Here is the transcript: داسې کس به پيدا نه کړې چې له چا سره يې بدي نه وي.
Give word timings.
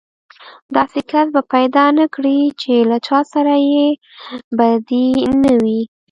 داسې 0.75 0.99
کس 1.11 1.27
به 1.35 1.41
پيدا 1.53 1.85
نه 1.97 2.05
کړې 2.15 2.39
چې 2.61 2.73
له 2.89 2.97
چا 3.07 3.19
سره 3.33 3.55
يې 3.71 3.87
بدي 4.57 5.07
نه 5.43 5.53
وي. 5.63 5.81